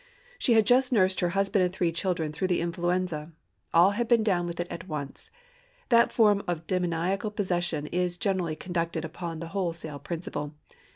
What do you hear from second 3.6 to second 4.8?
All had been down with it